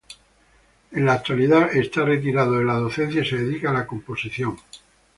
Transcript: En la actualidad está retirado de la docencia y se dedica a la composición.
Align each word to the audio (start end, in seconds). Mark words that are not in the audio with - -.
En 0.93 1.05
la 1.05 1.13
actualidad 1.13 1.75
está 1.77 2.03
retirado 2.03 2.57
de 2.57 2.65
la 2.65 2.73
docencia 2.73 3.21
y 3.21 3.25
se 3.29 3.37
dedica 3.37 3.69
a 3.69 3.73
la 3.73 3.85
composición. 3.85 4.57